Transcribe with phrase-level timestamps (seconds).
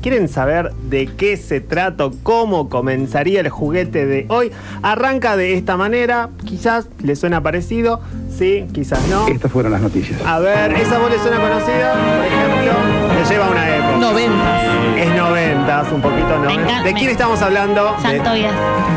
[0.00, 4.50] ¿Quieren saber de qué se trata, cómo comenzaría el juguete de hoy?
[4.82, 8.00] Arranca de esta manera, quizás le suena parecido,
[8.42, 9.28] sí, quizás no.
[9.28, 10.20] Estas fueron las noticias.
[10.26, 11.92] A ver, ¿esa voz le suena conocida?
[11.92, 12.72] Por ejemplo,
[13.18, 13.96] le lleva una época.
[13.98, 14.62] Noventas.
[14.98, 16.84] Es noventas, un poquito noventas.
[16.84, 17.96] ¿De me- quién estamos hablando?
[18.02, 18.52] Santo Díaz.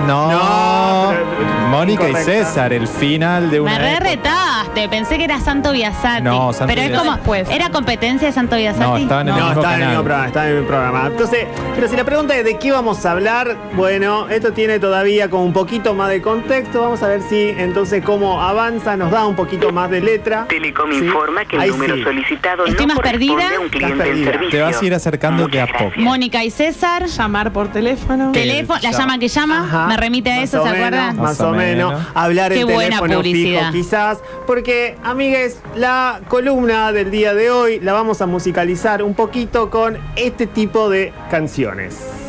[0.08, 1.26] No, No, pero-
[1.70, 2.16] Mónica y.
[2.16, 3.72] César, el final de una.
[3.74, 4.10] Me re época.
[4.10, 6.22] retaste, pensé que era Santo Biasati.
[6.24, 7.50] No, Santo Pero es como, Después.
[7.50, 8.84] ¿era competencia de Santo Biasati?
[8.86, 9.90] No, estaba en el No, mismo está en el canal.
[9.90, 11.08] mismo programa, está en el mismo programa.
[11.08, 15.30] Entonces, pero si la pregunta es de qué vamos a hablar, bueno, esto tiene todavía
[15.30, 16.82] como un poquito más de contexto.
[16.82, 20.46] Vamos a ver si entonces cómo avanza, nos da un poquito más de letra.
[20.48, 20.98] Telecom Sí.
[21.06, 22.04] informa que el Ahí número sí.
[22.04, 23.58] solicitado Estoy no más corresponde perdida.
[23.58, 24.32] a un cliente Estás en perdida.
[24.32, 24.50] servicio.
[24.58, 25.92] Te vas a ir acercando de a poco.
[25.98, 27.06] Mónica y César.
[27.06, 28.32] Llamar por teléfono.
[28.32, 31.18] Teléfono, la llama que llama, Ajá, me remite a más eso, ¿se menos, acuerdan?
[31.18, 32.04] Más o menos.
[32.14, 33.60] Hablar Qué el buena teléfono publicidad.
[33.60, 34.20] fijo quizás.
[34.48, 39.98] Porque, amigues, la columna del día de hoy la vamos a musicalizar un poquito con
[40.16, 42.25] este tipo de canciones.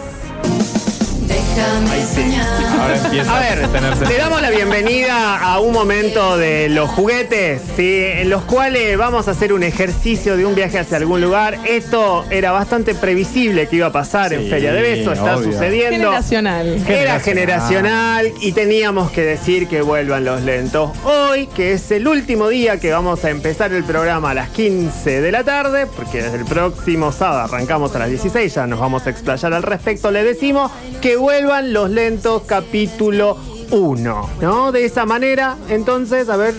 [1.58, 8.02] Ahora empieza A ver, le damos la bienvenida a un momento de los juguetes, ¿sí?
[8.04, 11.58] en los cuales vamos a hacer un ejercicio de un viaje hacia algún lugar.
[11.66, 15.50] Esto era bastante previsible que iba a pasar en Sí, Feria de Beso, está obvio.
[15.52, 15.96] sucediendo.
[15.96, 16.66] Generacional.
[16.66, 17.20] Era Generacional.
[17.22, 20.90] generacional y teníamos que decir que vuelvan los lentos.
[21.04, 25.22] Hoy, que es el último día que vamos a empezar el programa a las 15
[25.22, 29.06] de la tarde, porque desde el próximo sábado arrancamos a las 16, ya nos vamos
[29.06, 33.36] a explayar al respecto, le decimos que vuelvan los lentos capítulo
[33.70, 34.72] 1, ¿no?
[34.72, 36.54] De esa manera, entonces, a ver,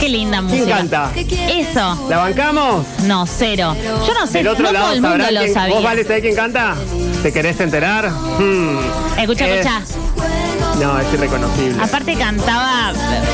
[0.00, 0.76] Qué linda ¿quién música.
[0.78, 1.10] canta?
[1.16, 2.06] Eso.
[2.08, 2.86] ¿La bancamos?
[3.04, 3.74] No, cero.
[4.06, 5.74] Yo no sé, Del otro no lado todo el mundo lo sabía.
[5.74, 6.74] ¿Vos, Vale, sabés quién canta?
[7.22, 8.10] ¿Te querés enterar?
[8.10, 8.78] Hmm.
[9.18, 9.82] Escucha, Es- escucha.
[10.80, 11.82] No, es irreconocible.
[11.82, 12.92] Aparte cantaba,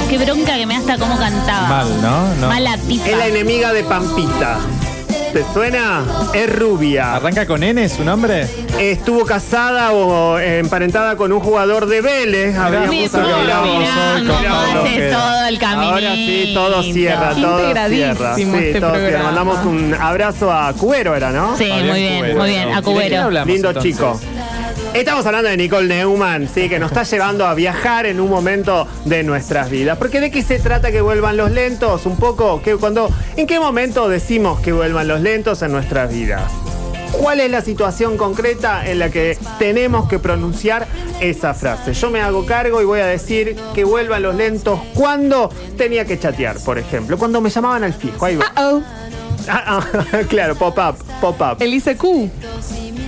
[0.08, 1.68] qué bronca que me hasta cómo cantaba.
[1.68, 2.34] Mal, ¿no?
[2.36, 2.48] No.
[2.48, 3.06] Mala tipa.
[3.08, 4.58] Es la enemiga de Pampita.
[5.32, 6.04] ¿Te suena?
[6.34, 7.14] Es rubia.
[7.14, 8.48] ¿Arranca con N su nombre?
[8.80, 12.56] Estuvo casada o emparentada con un jugador de Vélez.
[12.56, 13.10] Habíamos Mirá,
[15.12, 15.92] todo el camino.
[15.92, 17.58] Ahora sí, todo cierra, todo
[17.88, 18.34] cierra.
[18.34, 19.22] Sí, este todo cierra.
[19.22, 21.56] Mandamos un abrazo a Cubero, ¿era, no?
[21.56, 22.38] Sí, Fabián muy bien, Cubero.
[22.40, 22.60] muy bien.
[22.60, 23.30] A ¿Y de quién Cubero.
[23.44, 23.82] Lindo entonces?
[23.96, 24.20] chico.
[24.94, 28.88] Estamos hablando de Nicole Neumann, sí, que nos está llevando a viajar en un momento
[29.04, 29.96] de nuestras vidas.
[29.96, 33.60] Porque de qué se trata que vuelvan los lentos, un poco, que cuando, ¿en qué
[33.60, 36.50] momento decimos que vuelvan los lentos en nuestras vidas?
[37.12, 40.86] ¿Cuál es la situación concreta en la que tenemos que pronunciar
[41.20, 41.94] esa frase?
[41.94, 46.18] Yo me hago cargo y voy a decir que vuelvan los lentos cuando tenía que
[46.18, 48.24] chatear, por ejemplo, cuando me llamaban al fijo.
[48.24, 48.52] Ahí va.
[48.56, 48.82] Oh,
[49.48, 51.56] Ah, ah, claro, pop-up, pop-up.
[51.60, 52.04] el ICQ.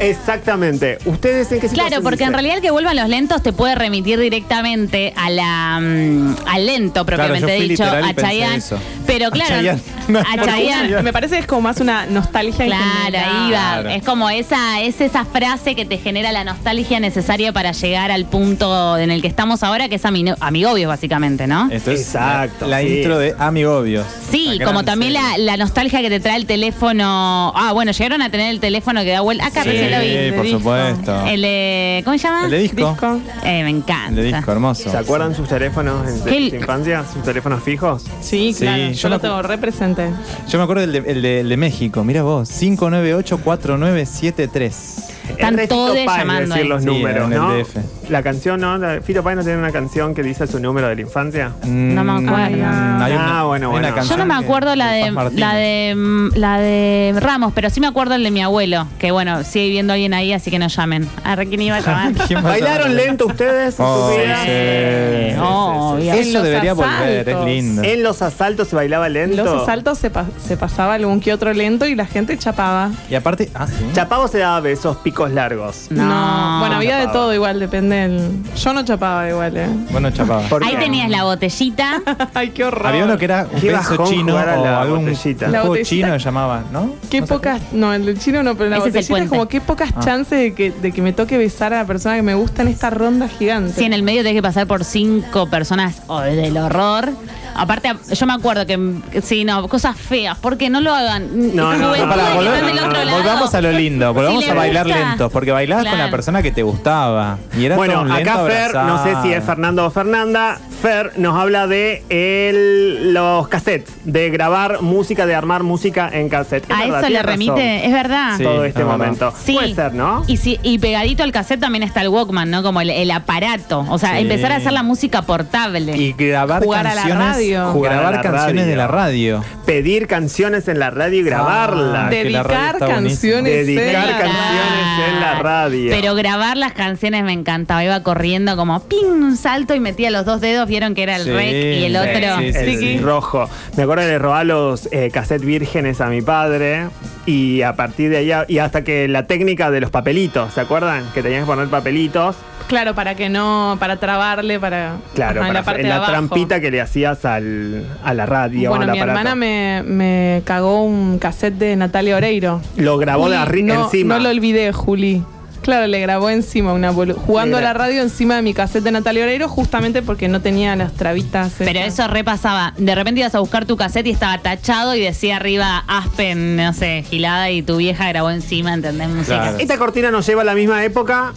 [0.03, 0.99] Exactamente.
[1.05, 2.33] ¿Ustedes en qué situación Claro, porque en dicen?
[2.35, 7.05] realidad el que vuelvan los lentos te puede remitir directamente a la mm, al lento
[7.07, 8.57] propiamente yo fui dicho, literal y a pensé Chayanne.
[8.57, 8.79] eso.
[9.07, 9.81] Pero claro, Chayanne.
[10.29, 11.03] a Chayanne.
[11.03, 13.25] Me parece que es como más una nostalgia en Claro, general.
[13.25, 13.59] ahí va.
[13.83, 13.89] Claro.
[13.91, 18.25] Es como esa, es esa frase que te genera la nostalgia necesaria para llegar al
[18.27, 21.69] punto en el que estamos ahora, que es ami- amigobios, básicamente, ¿no?
[21.71, 22.97] Esto es Exacto, La, la sí.
[22.99, 24.07] intro de Amigobios.
[24.31, 25.29] Sí, La como gran también serie.
[25.39, 27.53] la, la nostalgia que te trae el teléfono.
[27.55, 29.47] Ah, bueno, llegaron a tener el teléfono que da vuelta.
[29.47, 30.33] Acá Sí, recién lo vi.
[30.33, 30.59] por disco.
[30.59, 31.27] supuesto.
[31.27, 32.03] El de.
[32.05, 32.45] ¿Cómo se llama?
[32.45, 32.89] El de disco.
[32.91, 33.21] Disco.
[33.45, 34.09] Eh, me encanta.
[34.09, 34.91] El de disco, hermoso.
[34.91, 37.05] ¿Se acuerdan sus teléfonos en- de ¿Qué- su infancia?
[37.13, 38.05] ¿Sus teléfonos fijos?
[38.21, 38.83] Sí, Sí, claro.
[38.85, 40.11] yo yo lo tengo represente.
[40.49, 42.05] Yo me acuerdo del de, el de- el de México.
[42.05, 45.09] Mira vos, 598-4973.
[45.29, 46.69] Están todos llamando decir ahí.
[46.69, 47.55] los Sí, números, en el ¿no?
[47.57, 47.77] DF.
[48.13, 48.79] La canción, ¿no?
[49.03, 51.53] Fito Páez no tiene una canción que dice su número de la infancia.
[51.65, 52.57] No me acuerdo.
[52.59, 53.89] Mm, hay Ah, bueno, hay una bueno.
[53.89, 55.41] Yo canción no me que- acuerdo la de, Paz Martínez.
[55.41, 59.13] la de mm, la de Ramos, pero sí me acuerdo el de mi abuelo, que
[59.13, 61.09] bueno, sigue viviendo alguien ahí, así que no llamen.
[61.25, 62.13] A ver quién iba a llamar.
[62.29, 63.07] ¿Quién va a ¿Bailaron saber?
[63.07, 64.37] lento ustedes en Oh, su vida?
[64.45, 65.37] sí.
[65.41, 66.13] Obvio.
[66.13, 67.47] En Eso los debería volver, es asaltos.
[67.47, 67.83] lindo.
[67.83, 69.43] En los asaltos se bailaba lento.
[69.43, 72.91] Los asaltos se, pa- se pasaba algún que otro lento y la gente chapaba.
[73.09, 73.87] Y aparte, ah, sí.
[73.95, 75.87] Chapavo se daba besos picos largos.
[75.91, 76.59] No.
[76.61, 79.67] Bueno, había de todo igual, depende Yo no chapaba igual, ¿eh?
[79.91, 80.43] Bueno, chapaba.
[80.43, 80.79] ¿Por Ahí qué?
[80.79, 82.01] tenías la botellita.
[82.35, 82.87] Ay, qué horror.
[82.87, 85.47] Había uno que era un Qué beso bajón chino jugar a o la algún botellita.
[85.49, 85.89] La juego botellita.
[85.91, 86.95] chino que llamaba, ¿no?
[87.11, 87.61] Qué ¿No se pocas...
[87.73, 89.29] No, el del chino no, pero la Ese es el botellita es, puente.
[89.29, 90.01] como qué pocas Ah.
[90.05, 92.69] chances de que, de que me toque besar a la persona que me gusta en
[92.69, 93.73] esta ronda gigante.
[93.79, 97.11] Sí, en el medio tenés que pasar por cinco personas oh, del horror.
[97.55, 98.79] Aparte, yo me acuerdo que,
[99.23, 101.55] sí, no, cosas feas, porque no lo hagan.
[101.55, 103.19] No, no, Juventud no, pará, que volvemos- están del no, otro no, lado.
[103.19, 105.09] Volvamos a lo lindo, volvamos Si a le bailar gusta.
[105.11, 106.07] lentos, porque bailabas con Claro.
[106.07, 107.37] la persona que te gustaba.
[107.59, 109.45] Y era Bueno, un lento acá Fer, no sé si es.
[109.45, 115.63] Fernando o Fernanda, Fer nos habla de el- los cassettes, de grabar música, de armar
[115.63, 116.65] música en cassette.
[116.65, 118.37] Es A verdad, eso le remite, razón es verdad.
[118.37, 118.43] Sí.
[118.45, 118.99] todo este es verdad.
[118.99, 119.35] momento.
[119.45, 119.55] Sí.
[119.55, 120.25] Puede ser, ¿no?
[120.27, 122.63] Y, si- y pegadito al cassette también está el Walkman, ¿no?
[122.63, 123.85] Como el, el aparato.
[123.89, 124.23] O sea, Sí.
[124.23, 125.97] empezar a hacer la música portable.
[125.97, 127.67] Y grabar Jugar a la canciones radio.
[127.73, 128.67] Jugar a Grabar la canciones radio.
[128.71, 129.45] de la radio.
[129.67, 131.95] Pedir canciones en la radio y grabarlas.
[132.07, 135.91] Ah, radio Dedicar canciones en Dedicar la canciones en la radio.
[135.91, 137.33] Pero grabar las canciones me
[137.73, 137.85] encantaba.
[137.85, 140.69] Iba corriendo como ping, un salto y metía los dos dedos.
[140.69, 142.39] Vieron que era el Sí, rec y el sí, otro.
[142.41, 142.99] sí, el sí.
[142.99, 143.49] rojo.
[143.77, 146.89] Me acuerdo de robar los eh, cassettes vírgenes a mi padre
[147.27, 151.05] y a partir de allá, y hasta que la técnica de los papelitos, ¿se acuerdan?
[151.15, 152.37] Que tenías que poner papelitos.
[152.69, 155.89] Claro, para que no, para trabarle, para Claro, ajá, en para la parte en de
[155.91, 156.11] la abajo.
[156.13, 158.71] trampita que le hacías al, a la radio.
[158.71, 159.19] Bueno, mi aparato.
[159.19, 162.61] hermana me, me cagó un cassette de Natalia Oreiro.
[162.77, 164.17] Lo grabó de Juli, arri- no, encima.
[164.17, 165.23] No lo olvidé, Juli.
[165.63, 169.23] Claro, le grabó encima una jugando a la radio encima de mi cassette de Natalia
[169.25, 171.53] Oreiro, justamente porque no tenía las trabitas.
[171.59, 171.95] Pero esas.
[171.95, 172.75] eso repasaba.
[172.77, 176.73] De repente ibas a buscar tu cassette y estaba tachado y decía arriba Aspen, no
[176.73, 179.09] sé, gilada y tu vieja grabó encima, ¿entendés?
[179.09, 179.41] Música.
[179.41, 179.59] Claro.
[179.59, 181.33] Esta cortina nos lleva a la misma época.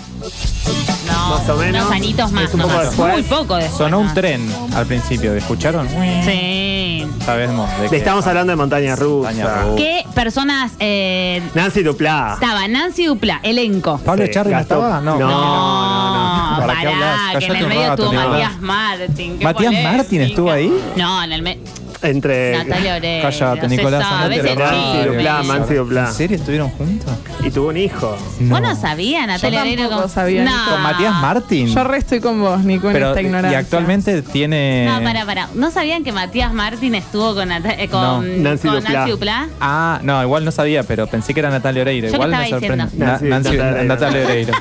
[1.29, 1.81] Más o menos.
[1.81, 2.43] Unos añitos más.
[2.45, 2.87] Es un poco nomás.
[2.89, 3.13] después.
[3.13, 3.77] Muy poco después.
[3.77, 5.87] Sonó un tren al principio, ¿escucharon?
[6.23, 7.07] Sí.
[7.25, 7.97] Sabemos de Le qué.
[7.97, 9.29] estamos hablando de montaña rusa.
[9.31, 9.75] Montaña rusa.
[9.75, 12.33] ¿Qué personas eh, Nancy Duplá.
[12.35, 12.67] estaba?
[12.67, 13.97] Nancy Dupla, elenco.
[13.99, 15.01] ¿Pablo Sí, Echarri no Gastón- estaba?
[15.01, 15.17] No.
[15.19, 16.67] No, no, no.
[16.67, 17.19] ¿Para qué hablas?
[17.27, 18.29] pará, que en el un medio rato, estuvo Nicolás.
[18.31, 19.37] Matías Martín.
[19.39, 19.97] qué ¿Matías polémica.
[19.97, 20.73] Martín estuvo ahí?
[20.95, 21.61] No, en el medio.
[22.01, 23.23] Entre Natalia Oreiro.
[23.29, 24.05] Cállate, Nicolás.
[24.05, 25.11] andate ese a la Nancy radio.
[25.13, 26.07] Duplá, Nancy Duplá.
[26.07, 27.11] ¿En serio estuvieron juntos?
[27.45, 28.17] Y tuvo un hijo.
[28.41, 29.81] ¿Vos no sabías, Natalia Yo Oreiro?
[29.83, 30.71] tampoco con- sabía, No.
[30.71, 31.67] ¿Con Matías Martín?
[31.67, 33.51] Yo re estoy con vos, Nico, en Pero, esta ignorancia.
[33.59, 34.87] y actualmente tiene...
[34.91, 35.49] No, para, para.
[35.53, 38.21] ¿No sabían que Matías Martín estuvo con, Nata- eh, con, No.
[38.21, 38.93] Nancy con Duplá.
[38.93, 39.47] Nancy Duplá?
[39.61, 42.07] Ah, no, igual no sabía, pero pensé que era Natalia Oreiro.
[42.07, 42.83] Yo igual me estaba sorprende.
[42.85, 43.05] diciendo.
[43.05, 43.87] Na- Nancy- Nancy- Natalia Oreiro.
[43.87, 44.53] Natalia Oreiro.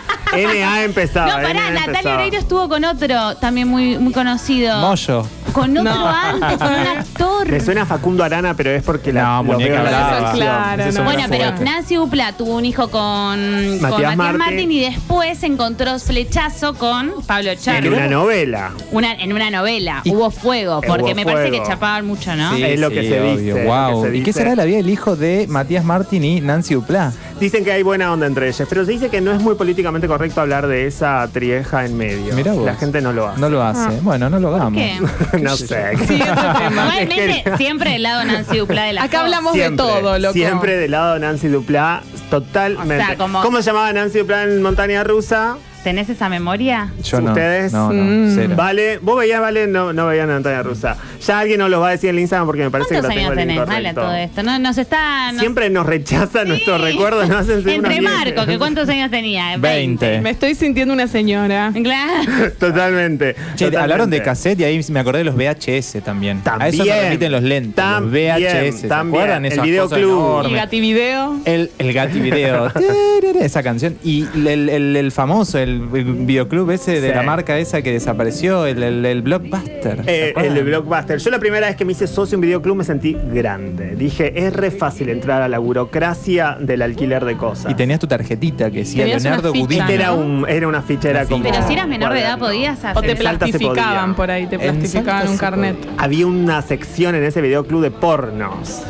[0.60, 1.26] NA empezaba.
[1.26, 2.14] No, pará, NA Natalia empezaba.
[2.16, 4.78] Oreiro estuvo con otro también muy, muy conocido.
[4.80, 5.26] Moyo.
[5.54, 6.08] Con otro No.
[6.08, 7.48] antes, con un actor.
[7.48, 10.32] Me suena a Facundo Arana, pero es porque la No, muñeca en brava.
[10.32, 11.04] Claro, no.
[11.04, 11.52] Bueno, pero.
[11.60, 14.38] Nancy Dupla tuvo un hijo con con Matías, Martín.
[14.38, 14.72] Martín.
[14.72, 17.88] y después encontró flechazo con Pablo En Charri.
[17.88, 18.72] una novela.
[18.92, 20.00] Una- en una novela.
[20.04, 22.54] Y- Hubo fuego, porque hubo me parece que chapaban mucho, ¿no?
[22.54, 24.02] Es lo que se dice, es lo Wow.
[24.02, 24.38] que se ¿Y qué dice.
[24.40, 27.12] será la vida del hijo de Matías Martín y Nancy Duplá?
[27.40, 30.06] Dicen que hay buena onda entre ellas, pero se dice que no es muy políticamente
[30.06, 32.34] correcto hablar de esa trieja en medio.
[32.34, 32.64] Mirá vos.
[32.64, 33.40] La gente no lo hace.
[33.40, 34.00] No lo hace.
[34.02, 34.80] Bueno, no lo hagamos.
[34.80, 35.00] qué?
[35.42, 35.92] no sé.
[36.70, 40.32] Igualmente, siempre del lado Nancy Dupla de la Acá hablamos de todo, loco.
[40.32, 42.94] Siempre del lado de Nancy Duplá, totalmente.
[43.02, 45.56] O sea, como- ¿Cómo se llamaba Nancy Duplá en Montaña Rusa?
[45.84, 46.88] ¿Tenés esa memoria?
[47.02, 47.28] Yo no.
[47.32, 47.72] ¿Ustedes?
[47.72, 48.34] No, no, Mm.
[48.34, 48.54] cero.
[48.56, 50.96] Vale, vos veías, Vale, no, no veían a Montaña Rusa.
[51.26, 53.10] Ya alguien nos lo va a decir en el Instagram porque me parece que ¿Cuántos
[53.10, 54.00] lo tengo años en el tenés, Mala, incorrecto.
[54.00, 54.42] todo esto?
[54.42, 55.30] No, nos está...
[55.32, 56.48] nos- Siempre nos rechaza Sí.
[56.48, 58.00] nuestros recuerdos, nos hacen Entre.
[58.00, 59.56] Marco, que ¿cuántos años tenía?
[59.58, 60.20] Veinte.
[60.22, 61.70] Me estoy sintiendo una señora.
[61.82, 62.50] Claro.
[62.58, 63.34] Totalmente.
[63.34, 63.76] Che, totalmente.
[63.76, 66.40] hablaron de cassette y ahí me acordé de los VHS también.
[66.46, 67.04] A eso me También.
[67.04, 67.74] remiten los lentes.
[67.74, 68.80] También, los VHS.
[68.80, 69.22] ¿se también.
[69.22, 69.44] acuerdan?
[69.44, 70.00] El videoclub.
[70.40, 70.52] enormes.
[70.54, 71.36] Gativideo.
[71.44, 72.70] El, el Gatti Video.
[73.20, 73.96] Tereré, esa canción.
[74.02, 77.14] Y el, el- el famoso, el videoclub ese de Sí.
[77.14, 80.04] la marca esa que desapareció, el, el- el Blockbuster.
[80.04, 81.18] ¿se Eh, el Blockbuster.
[81.18, 83.94] Yo la primera vez que me hice socio en videoclub me sentí grande.
[83.96, 87.70] Dije, es re fácil entrar a la burocracia del alquiler de cosas.
[87.70, 89.82] Y tenías tu tarjetita que decía Leonardo Budino.
[89.82, 91.44] Este era, un, era una ficha, era Una como...
[91.44, 92.96] Pero si eras menor de edad, podías hacer...
[92.96, 95.76] O te plastificaban por ahí, te plastificaban un carnet.
[95.98, 98.82] Había una sección en ese videoclub de pornos.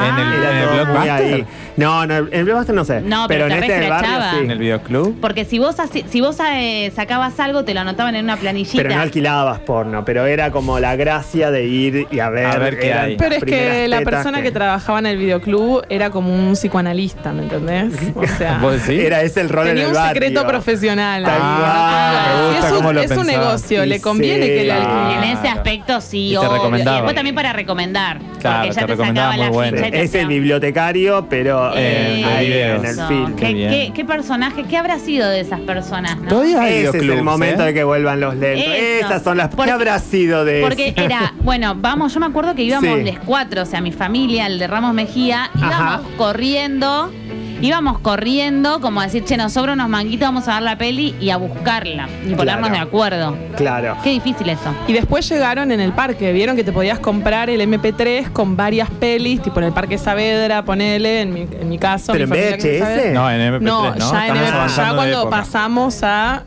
[0.00, 0.34] En el, Ah.
[0.38, 1.10] Era en el todo muy Blockbuster.
[1.34, 1.46] ahí.
[1.76, 3.00] No, no, en el Blockbuster no sé.
[3.00, 4.40] No, pero en te este del barrio.
[4.42, 5.20] En el videoclub.
[5.20, 8.82] Porque si vos haci- si vos eh, sacabas algo, te lo anotaban en una planillita.
[8.82, 12.56] Pero no alquilabas porno, pero era como la gracia de ir y a ver, A
[12.58, 13.16] ver qué eran hay.
[13.16, 14.50] Pero es que primeras la tetas persona que...
[14.52, 17.92] trabajaba en el videoclub era como un psicoanalista, ¿me entendés?
[18.14, 19.04] O sea, ¿Vos decís?
[19.04, 20.14] Era ese el rol en tenía el un barrio.
[20.22, 21.22] secreto profesional.
[21.24, 22.36] Tal Ah, cual.
[22.36, 23.26] me Y gusta es un, cómo lo es un pensás.
[23.38, 24.48] negocio, Y le conviene sí.
[24.48, 25.38] que le En alquilen.
[25.38, 26.52] ese aspecto sí, Y te obvio.
[26.54, 26.96] recomendaba.
[26.96, 28.18] Y después también para recomendar.
[28.40, 29.76] Claro, porque ya te te, recomendaba sacaba muy la bueno.
[29.76, 33.34] ficha Es el bibliotecario, pero Eh, eh, ahí en el film.
[33.36, 33.70] ¿Qué, Qué bien.
[33.70, 34.64] qué- qué personaje?
[34.64, 36.16] ¿Qué habrá sido de esas personas?
[36.20, 36.28] no?
[36.28, 37.66] Todavía hay Ese es el momento ¿eh?
[37.66, 38.66] de que vuelvan los lentos.
[38.74, 39.06] Eso.
[39.06, 39.48] Esas son las.
[39.48, 41.00] Porque- ¿Qué habrá sido de Porque eso?
[41.02, 43.04] era, bueno, vamos, yo me acuerdo que íbamos Sí.
[43.04, 46.00] los cuatro, o sea, mi familia, el de Ramos Mejía, íbamos Ajá.
[46.16, 47.10] corriendo,
[47.60, 51.14] íbamos corriendo, como a decir, che, nos sobra unos manguitos, vamos a ver la peli
[51.20, 52.74] y a buscarla y ponernos Claro.
[52.74, 53.36] de acuerdo.
[53.56, 53.96] Claro.
[54.04, 54.74] Qué difícil eso.
[54.86, 58.88] Y después llegaron en el parque, vieron que te podías comprar el MP3 con varias
[58.90, 62.12] pelis, tipo en el Parque Saavedra, ponele, en mi, en mi caso.
[62.12, 63.12] ¿Pero mi en VHS?
[63.14, 64.12] No, en MP3, No, ¿no?
[64.12, 66.42] ya en Estamos MP3, avanzando ya de cuando pasamos a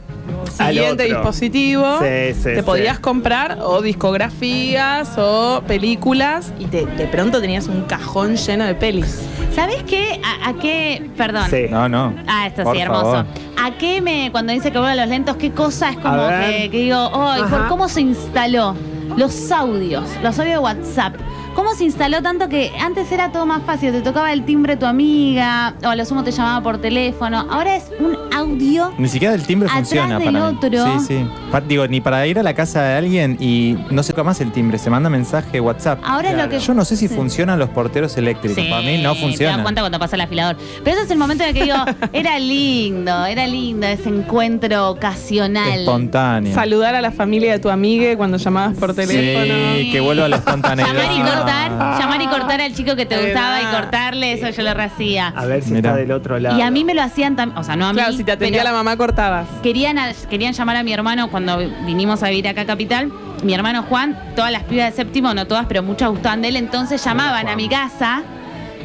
[0.52, 2.62] siguiente dispositivo, Sí, sí, te sí.
[2.64, 8.76] podías comprar o discografías o películas y te- de pronto tenías un cajón lleno de
[8.76, 9.22] pelis.
[9.56, 10.22] ¿Sabés qué?
[10.24, 11.10] ¿A, a qué?
[11.18, 11.44] Perdón.
[11.50, 11.66] Sí.
[11.70, 12.14] No, no.
[12.28, 13.02] Ah, esto Por sí, hermoso.
[13.12, 13.26] favor.
[13.62, 16.70] ¿A qué me, cuando dice que vuelve a los lentos, qué cosa es como que,
[16.72, 17.12] que digo.
[17.50, 18.76] ¿por cómo se instaló?
[19.18, 21.16] Los audios, los audios de WhatsApp.
[21.56, 24.86] Cómo se instaló tanto que antes era todo más fácil, te tocaba el timbre tu
[24.86, 27.46] amiga, o a lo sumo te llamaba por teléfono.
[27.50, 28.94] Ahora es un audio.
[28.98, 30.58] Ni siquiera el timbre Atrás funciona del para mí.
[30.58, 31.00] otro.
[31.00, 31.26] Sí, sí.
[31.52, 34.52] Pa- Digo, ni para ir a la casa de alguien y no se más el
[34.52, 36.00] timbre, se manda mensaje WhatsApp.
[36.04, 36.60] Ahora es lo que.
[36.60, 37.16] Yo no sé si Sí.
[37.16, 38.64] funcionan los porteros eléctricos.
[38.64, 39.64] Sí, Para mí no Te das funciona.
[39.64, 40.58] cuenta cuando pasa el afilador.
[40.84, 41.76] Pero ese es el momento en el que digo,
[42.14, 45.80] era lindo, era lindo ese encuentro ocasional.
[45.80, 46.54] Espontáneo.
[46.54, 49.54] Saludar a la familia de tu amiga cuando llamabas por teléfono.
[49.78, 50.94] Sí, que vuelva a la espontaneidad.
[50.94, 54.64] Llamar y cortar, llamar y cortar al chico que te gustaba y cortarle, eso yo
[54.64, 55.28] lo hacía.
[55.36, 55.90] A ver si Mirá.
[55.92, 56.58] está del otro lado.
[56.58, 58.00] Y a mí me lo hacían también, o sea, no a mí.
[58.00, 59.48] Claro, si te atendía pero la mamá, cortabas.
[59.64, 63.12] Querían, a- querían llamar a mi hermano cuando vinimos a vivir acá a Capital.
[63.44, 66.56] Mi hermano Juan, todas las pibas de séptimo, no todas, pero muchas gustaban de él,
[66.58, 68.22] entonces llamaban a mi casa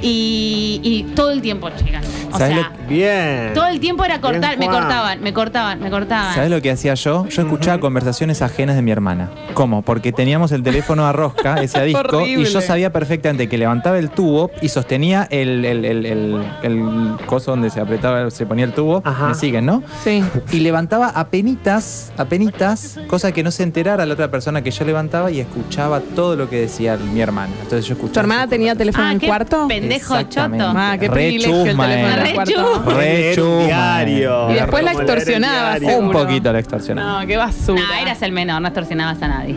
[0.03, 2.07] y, y todo el tiempo, chicas.
[2.37, 3.53] O ¿Sabes sea, Bien.
[3.55, 6.35] todo el tiempo era cortar, Bien, me cortaban, me cortaban, me cortaban.
[6.35, 7.27] ¿Sabes lo que hacía yo?
[7.29, 9.31] Yo escuchaba conversaciones ajenas de mi hermana.
[9.55, 9.83] ¿Cómo?
[9.83, 13.99] Porque teníamos el teléfono a rosca, ese a disco, y yo sabía perfectamente que levantaba
[13.99, 18.65] el tubo y sostenía el, el, el, el- el coso donde se apretaba, se ponía
[18.65, 19.03] el tubo.
[19.05, 19.29] Ajá.
[19.29, 19.83] ¿Me siguen, no?
[20.05, 20.23] Sí.
[20.53, 25.31] Y levantaba apenitas, apenitas, cosa que no se enterara la otra persona que yo levantaba
[25.31, 27.53] y escuchaba todo lo que decía mi hermana.
[27.63, 28.13] Entonces yo escuchaba.
[28.15, 29.69] ¿Tu hermana tenía teléfono Ah, en el qué cuarto?
[29.69, 30.65] pendejo Exactamente.
[30.65, 30.79] choto.
[30.79, 32.75] Ah, qué Re privilegio el chusma, teléfono en Re el cuarto.
[32.79, 32.93] chusma.
[32.95, 34.51] Re Leer un chusma, diario.
[34.51, 35.81] Y después la extorsionabas.
[35.83, 37.21] Un poquito la extorsionaba.
[37.21, 37.83] No, qué basura.
[37.83, 39.55] No, eras el menor, no extorsionabas a nadie.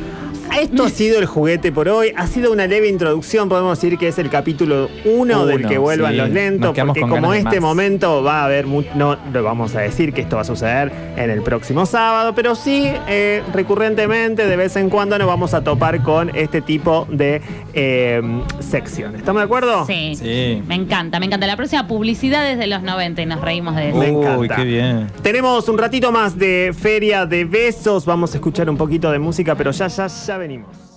[0.57, 2.11] Esto ha sido el juguete por hoy.
[2.15, 3.49] Ha sido una leve introducción.
[3.49, 6.17] Podemos decir que es el capítulo uno del Uno, que vuelvan sí.
[6.17, 6.75] los lentos.
[6.77, 7.61] Porque como este más.
[7.61, 11.29] momento va a haber no lo vamos a decir que esto va a suceder en
[11.29, 16.01] el próximo sábado, pero sí eh, recurrentemente, de vez en cuando, nos vamos a topar
[16.03, 17.41] con este tipo de
[17.73, 18.21] eh,
[18.59, 19.19] secciones.
[19.19, 19.85] ¿Estamos de acuerdo?
[19.85, 20.15] Sí.
[20.15, 20.63] Sí.
[20.67, 21.47] Me encanta, me encanta.
[21.47, 23.97] La próxima publicidad es de los 90 y nos reímos de eso.
[23.97, 24.55] Me Uy, encanta.
[24.55, 25.07] qué bien.
[25.21, 28.05] Tenemos un ratito más de feria de besos.
[28.05, 30.88] Vamos a escuchar un poquito de música, pero ya, ya, ya venimos.